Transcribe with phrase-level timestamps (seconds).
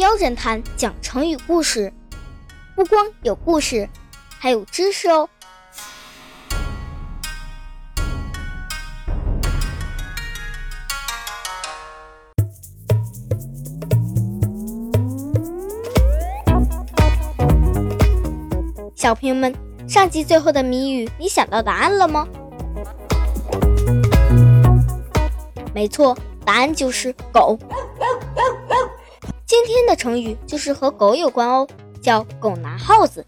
[0.00, 1.92] 喵侦探讲成语故事，
[2.74, 3.86] 不光有故事，
[4.38, 5.28] 还有知识哦。
[18.96, 19.54] 小朋友们，
[19.86, 22.26] 上集最后的谜语，你想到答案了吗？
[25.74, 27.58] 没错，答案就是狗。
[29.50, 31.66] 今天的成语就是和狗有关哦，
[32.00, 33.26] 叫“狗拿耗子”。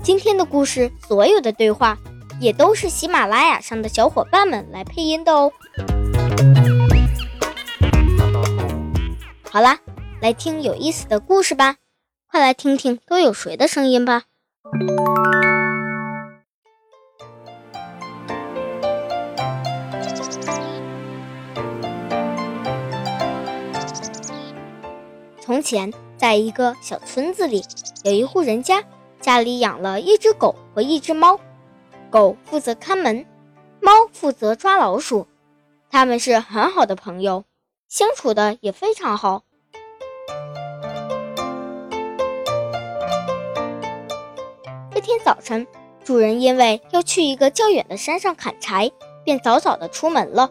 [0.00, 1.98] 今天的故事所有的对话
[2.40, 5.50] 也都是喜马拉雅上的小伙伴们来配音的哦。
[9.50, 9.80] 好啦。
[10.20, 11.78] 来听有意思的故事吧，
[12.30, 14.22] 快来听听都有谁的声音吧。
[25.64, 27.64] 前，在一个小村子里，
[28.04, 28.84] 有一户人家，
[29.18, 31.40] 家里养了一只狗和一只猫，
[32.10, 33.24] 狗负责看门，
[33.80, 35.26] 猫负责抓老鼠，
[35.90, 37.44] 他们是很好的朋友，
[37.88, 39.42] 相处的也非常好。
[44.92, 45.66] 这天早晨，
[46.04, 48.90] 主人因为要去一个较远的山上砍柴，
[49.24, 50.50] 便早早的出门了。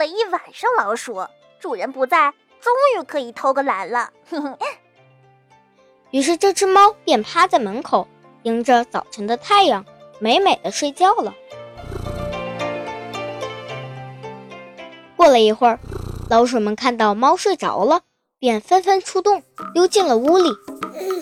[0.00, 1.22] 了一晚上老鼠，
[1.60, 4.10] 主人不在，终于可以偷个懒了。
[6.10, 8.08] 于是这只猫便趴在门口，
[8.44, 9.84] 迎着早晨的太阳，
[10.18, 11.34] 美美的睡觉了。
[15.16, 15.78] 过了一会儿。
[16.30, 18.02] 老鼠们看到猫睡着了，
[18.38, 19.42] 便纷纷出动，
[19.74, 20.48] 溜进了屋里。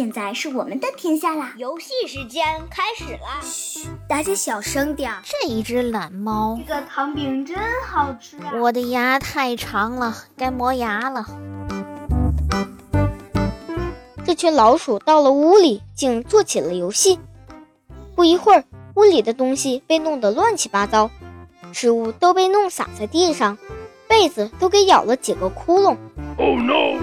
[0.00, 1.52] 现在是我们的天下啦！
[1.58, 3.38] 游戏时间开始啦！
[3.42, 5.12] 嘘，大家小声点。
[5.24, 8.50] 这一只懒猫，这个糖饼真好吃啊！
[8.62, 11.26] 我的牙太长了，该磨牙了。
[14.24, 17.18] 这群老鼠到了屋里，竟做起了游戏。
[18.16, 21.10] 不一会儿，屋里的东西被弄得乱七八糟。
[21.74, 23.58] 食物都被弄洒在地上，
[24.08, 25.98] 被子都给咬了几个窟窿。
[26.38, 26.98] Oh no！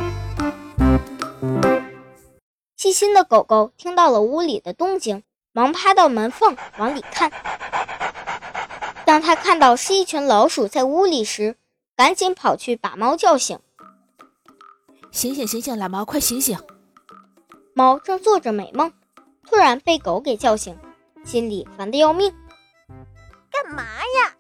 [2.88, 5.22] 细心的狗狗听到了屋里的动静，
[5.52, 7.30] 忙趴到门缝往里看。
[9.04, 11.58] 当他看到是一群老鼠在屋里时，
[11.98, 13.60] 赶紧跑去把猫叫醒。
[15.12, 16.58] 醒醒醒醒，懒猫，快醒醒！
[17.74, 18.94] 猫正做着美梦，
[19.46, 20.80] 突然被狗给叫醒，
[21.26, 22.34] 心里烦得要命。
[23.52, 24.34] 干嘛呀？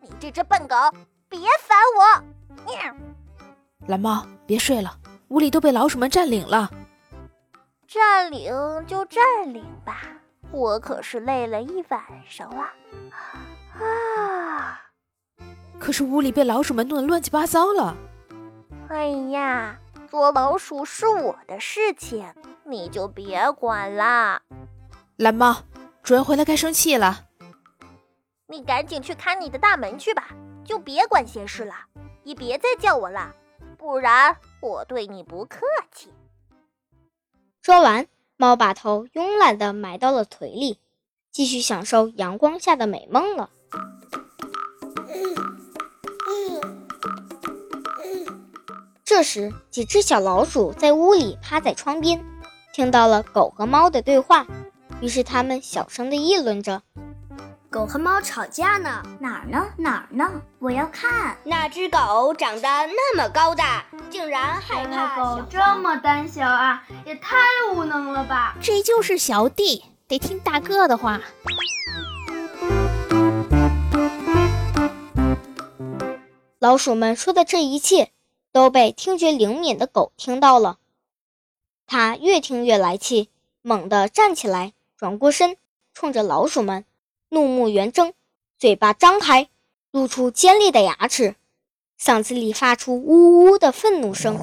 [0.00, 0.74] 你这只笨狗，
[1.28, 2.64] 别烦我！
[2.64, 2.96] 喵。
[3.86, 4.96] 蓝猫，别睡了，
[5.28, 6.70] 屋里都被老鼠们占领了。
[7.92, 8.54] 占领
[8.86, 9.20] 就占
[9.52, 10.02] 领吧，
[10.52, 12.62] 我可是累了一晚上了。
[13.74, 14.80] 啊！
[15.76, 17.96] 可是屋里被老鼠们弄得乱七八糟了。
[18.90, 19.76] 哎呀，
[20.08, 24.40] 捉老鼠是我的事情，你就别管啦。
[25.16, 25.64] 蓝猫，
[26.04, 27.24] 主人回来该生气了。
[28.46, 30.28] 你赶紧去看你的大门去吧，
[30.64, 31.74] 就别管闲事了，
[32.22, 33.34] 也别再叫我了，
[33.76, 36.14] 不然我对你不客气。
[37.70, 40.80] 说完，猫把头慵懒地埋到了腿里，
[41.30, 43.48] 继续享受阳光下的美梦了。
[49.04, 52.20] 这时，几只小老鼠在屋里趴在窗边，
[52.74, 54.44] 听到了狗和猫的对话，
[55.00, 56.82] 于是它们小声地议论着。
[57.70, 59.64] 狗和猫吵架呢，哪儿呢？
[59.76, 60.42] 哪儿呢？
[60.58, 67.36] 我要看那只狗长得那么高大，竟然害怕狗这么胆小啊，也太
[67.72, 68.56] 无能了吧！
[68.60, 71.20] 这就是小弟，得听大哥的话。
[76.58, 78.10] 老鼠们说的这一切
[78.50, 80.78] 都被听觉灵敏的狗听到了，
[81.86, 83.30] 它越听越来气，
[83.62, 85.56] 猛地站起来，转过身，
[85.94, 86.84] 冲着老鼠们。
[87.30, 88.12] 怒目圆睁，
[88.58, 89.48] 嘴巴张开，
[89.92, 91.36] 露出尖利的牙齿，
[92.00, 94.36] 嗓子里发出呜呜的愤怒声。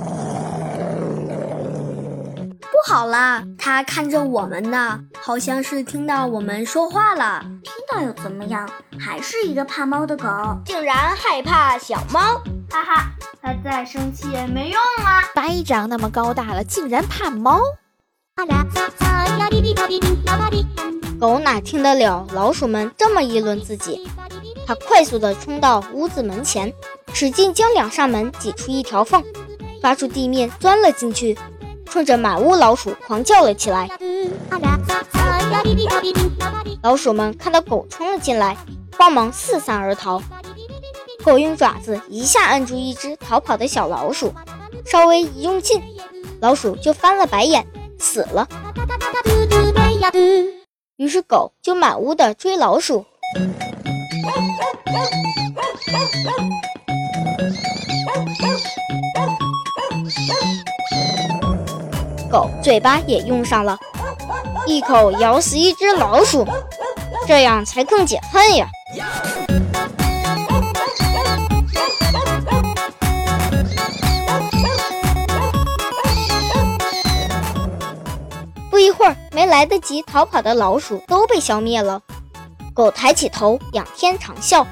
[2.60, 7.42] 不好啦，他看着我们呢，好像是听到我们说话了。
[7.64, 8.70] 听到又怎么样？
[8.98, 10.26] 还是一个怕猫的狗，
[10.66, 12.42] 竟然害怕小猫。
[12.70, 13.12] 哈哈，
[13.42, 15.24] 他再生气也没用啊！
[15.36, 17.60] 白长那么高大了，竟然怕猫。
[21.20, 24.08] 狗哪听得了老鼠们这么议论自己？
[24.68, 26.72] 它快速地冲到屋子门前，
[27.14, 29.24] 使劲将两扇门挤出一条缝，
[29.82, 31.38] 发出地面钻了进去，
[31.86, 33.90] 冲着满屋老鼠狂叫了起来。
[36.84, 38.56] 老鼠们看到狗冲了进来，
[38.98, 40.22] 慌忙四散而逃。
[41.24, 44.32] 狗用爪子一下按住一只逃跑的小老鼠，
[44.86, 45.82] 稍微一用劲，
[46.40, 47.66] 老鼠就翻了白眼，
[47.98, 48.48] 死了。
[50.98, 53.06] 于是狗就满屋的追老鼠。
[62.32, 63.78] 狗嘴巴也用上了，
[64.66, 66.44] 一口咬死一只老鼠，
[67.28, 68.68] 这样才更解恨呀！
[79.38, 82.02] 没来得及逃跑的老鼠都被消灭了。
[82.74, 84.66] 狗抬起头，仰天长啸，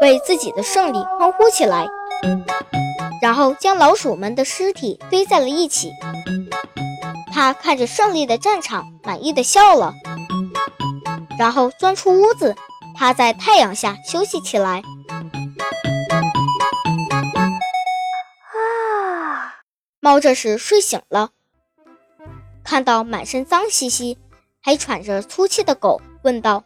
[0.00, 1.86] 为自己的胜利欢呼起来。
[3.20, 5.92] 然后将老鼠们的尸体堆在了一起。
[7.30, 9.92] 他看着胜利的战场，满意的笑了，
[11.38, 12.56] 然后钻出屋子，
[12.96, 14.82] 趴在太阳下休息起来。
[18.54, 19.60] 啊！
[20.00, 21.28] 猫这时睡醒了，
[22.70, 24.16] 看到满身脏兮兮、
[24.60, 26.62] 还喘着粗气的狗，问道：“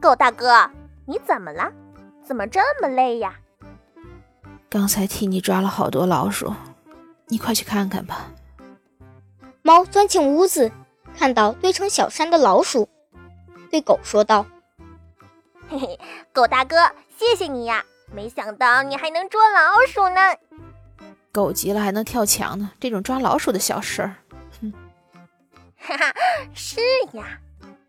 [0.00, 0.70] 狗大哥，
[1.08, 1.72] 你怎么了？
[2.24, 3.34] 怎么这么累呀？”
[4.70, 6.54] 刚才替你抓了好多老鼠，
[7.26, 8.30] 你快去看看吧。
[9.62, 10.70] 猫钻进屋子，
[11.18, 12.88] 看到堆成小山的老鼠，
[13.72, 14.46] 对狗说道
[15.68, 15.98] ：“嘿嘿，
[16.32, 17.84] 狗大哥，谢谢你呀！
[18.12, 20.20] 没想到你还能捉老鼠呢。
[21.32, 24.14] 狗急了还能跳墙呢，这种抓老鼠的小事儿，哼！
[25.86, 26.14] 哈哈，
[26.54, 26.80] 是
[27.12, 27.38] 呀，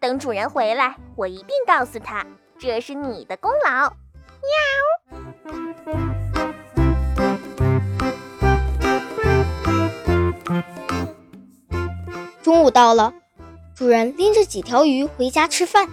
[0.01, 2.27] 等主人回来，我一定告诉他，
[2.59, 3.95] 这是你的功劳。
[4.42, 4.50] 喵。”
[12.44, 13.13] 中午到了，
[13.74, 15.88] 主人拎着几条鱼回家吃饭，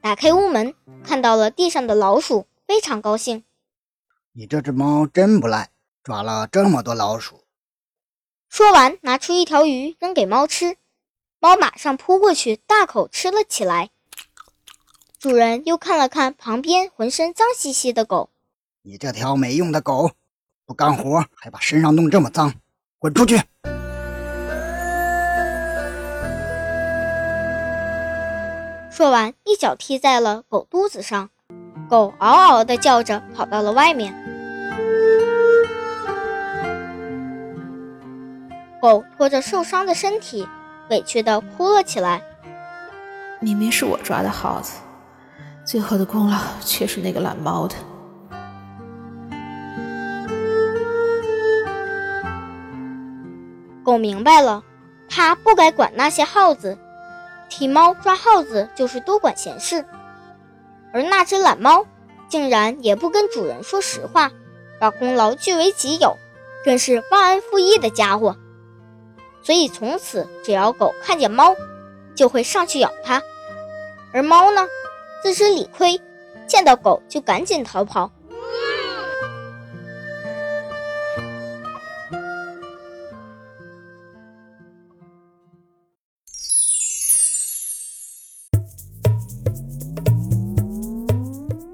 [0.00, 3.42] 打开屋门，看到了地上的老鼠，非常高兴。
[4.34, 5.70] 你这只猫真不赖，
[6.04, 7.42] 抓了这么多老鼠。
[8.48, 10.76] 说完，拿出一条鱼扔给猫吃，
[11.42, 13.88] 猫马上扑过去，大口吃了起来。
[15.18, 18.28] 主人又看了看旁边浑身脏兮兮的狗，
[18.82, 20.10] 你这条没用的狗，
[20.66, 22.52] 不干活还把身上弄这么脏，
[22.98, 23.40] 滚出去！
[28.90, 31.30] 说完，一脚踢在了狗肚子上，
[31.88, 34.14] 狗嗷嗷的叫着跑到了外面。
[38.82, 40.46] 狗拖着受伤的身体，
[40.90, 42.22] 委屈的哭了起来。
[43.40, 44.78] 明明是我抓的耗子，
[45.64, 47.74] 最后的功劳却是那个懒猫的。
[53.82, 54.62] 狗明白了，
[55.08, 56.76] 它不该管那些耗子。
[57.48, 59.84] 替猫抓耗子就是多管闲事，
[60.92, 61.84] 而那只懒猫
[62.28, 64.30] 竟然也不跟主人说实话，
[64.78, 66.16] 把功劳据为己有，
[66.64, 68.36] 真是忘恩负义的家伙。
[69.42, 71.54] 所以从此，只要狗看见猫，
[72.14, 73.22] 就会上去咬它，
[74.12, 74.66] 而猫呢，
[75.22, 76.00] 自知理亏，
[76.46, 78.10] 见到狗就赶紧逃跑。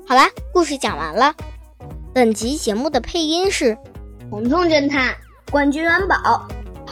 [0.08, 1.35] 好啦，故事讲完了。
[2.14, 3.76] 本集节目的配音是
[4.30, 5.14] 虫虫侦探、
[5.50, 6.46] 冠军元宝、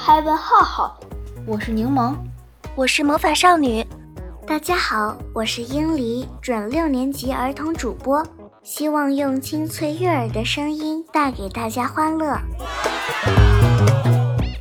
[0.06, 1.00] 海文浩浩，
[1.46, 2.14] 我是柠檬，
[2.74, 3.82] 我是魔法少女。
[4.46, 8.22] 大家好，我是英离，准六年级儿童主播，
[8.62, 12.38] 希望用清脆悦耳的声音带给大家欢乐。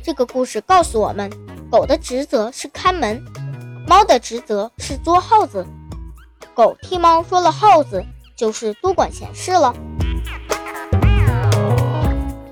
[0.02, 1.30] 这个故事告诉我们，
[1.70, 3.22] 狗的职责是看门，
[3.86, 5.66] 猫的职责是捉耗子。
[6.54, 8.02] 狗替猫捉了耗子。
[8.36, 9.72] 就是多管闲事了。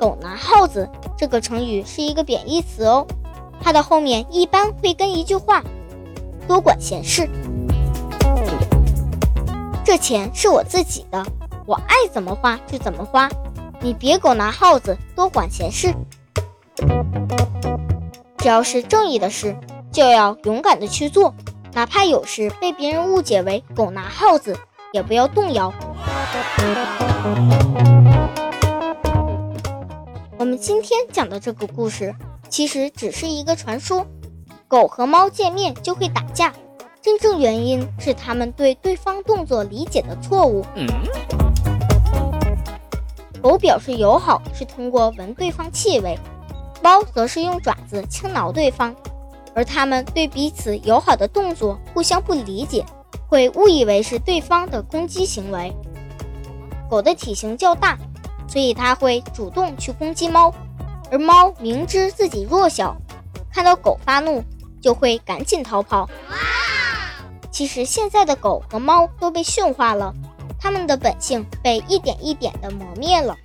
[0.03, 3.07] 狗拿耗子这个成语是一个贬义词哦，
[3.61, 5.63] 它的后面一般会跟一句话：
[6.49, 7.31] 多管闲事。
[9.85, 11.25] 这钱是我自己的，
[11.67, 13.29] 我爱怎么花就怎么花，
[13.81, 15.95] 你别狗拿耗子多管闲事。
[18.39, 19.57] 只要是正义的事，
[19.93, 21.33] 就要勇敢的去做，
[21.75, 24.59] 哪怕有时被别人误解为狗拿耗子。
[24.93, 25.73] 也不要动摇。
[30.43, 32.13] 我们今天讲的这个故事，
[32.49, 34.05] 其实只是一个传说。
[34.67, 36.53] 狗和猫见面就会打架，
[37.01, 40.67] 真正原因是它们对对方动作理解的错误。
[43.41, 46.19] 狗表示友好是通过闻对方气味，
[46.83, 48.93] 猫则是用爪子轻挠对方。
[49.55, 52.85] 而它们对彼此友好的动作互相不理解，
[53.29, 55.73] 会误以为是对方的攻击行为。
[56.91, 57.97] 狗的体型较大，
[58.49, 60.53] 所以它会主动去攻击猫，
[61.11, 62.97] 而猫明知自己弱小，
[63.53, 64.43] 看到狗发怒
[64.81, 66.09] 就会赶紧逃跑。
[67.51, 70.15] 其实现在的狗和猫都被驯化了，
[70.59, 73.37] 它们的本性被一点一点的磨灭了。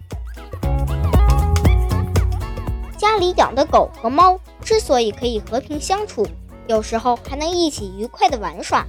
[2.97, 6.25] 家里养的狗和猫之所以可以和平相处，
[6.67, 8.85] 有时候还能一起愉快的玩耍，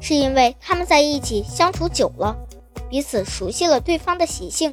[0.00, 2.36] 是因为它们在一起相处久了，
[2.88, 4.72] 彼此熟悉了对方的习性。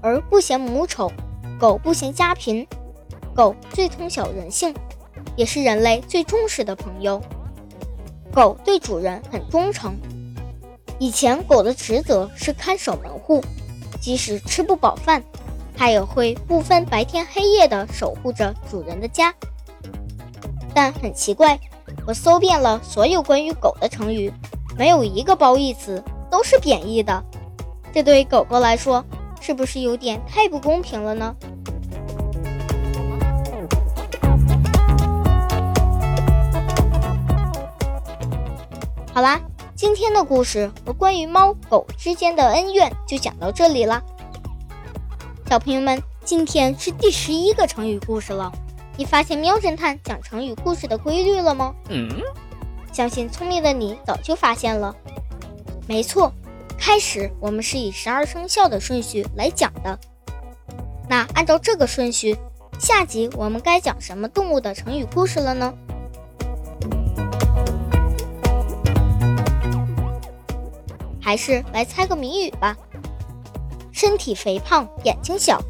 [0.00, 1.10] 而不嫌母丑，
[1.58, 2.66] 狗不嫌家贫，
[3.34, 4.74] 狗最通晓人性，
[5.36, 7.22] 也是人类最重视的朋友。
[8.32, 9.94] 狗对主人很忠诚，
[10.98, 13.42] 以前狗的职责是看守门户。
[14.00, 15.24] 即使吃不饱饭，
[15.74, 19.34] 它也会不分白天黑夜地守护着主人的家。
[20.74, 21.58] 但很奇怪，
[22.06, 24.30] 我搜遍了所有关于狗的成语，
[24.76, 27.22] 没有一个褒义词，都是贬义的。
[27.92, 29.04] 这对狗狗来说，
[29.40, 31.34] 是不是有点太不公平了呢？
[39.12, 39.40] 好啦。
[39.76, 44.00] 今天的故事和关于猫狗之间的恩怨就讲到这里了，
[45.50, 48.50] 小朋友们，今天是第十一个成语故事了。
[48.96, 51.74] 你发现喵侦探讲成语故事的规律了吗？
[51.88, 52.08] 嗯，
[52.94, 54.94] 相信聪明的你早就发现了。
[55.88, 56.32] 没错，
[56.78, 59.98] 开始我们是以十二生肖的顺序来讲的。
[61.08, 62.38] 那按照这个顺序，
[62.78, 65.74] 下集我们该讲什么动物的成语故事了呢？
[71.20, 72.76] 还是来猜个谜语吧。
[73.90, 75.60] 身体肥胖，眼睛小，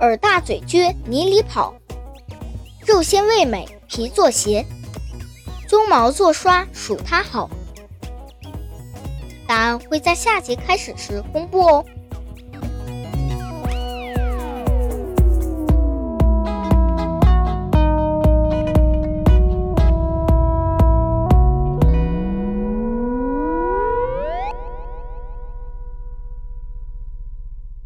[0.00, 1.72] 耳大嘴撅，泥里跑，
[2.84, 4.66] 肉鲜味美，皮做鞋，
[5.68, 7.50] 鬃毛做刷，数它好。
[9.46, 11.84] 答案会在下节开始时公布哦。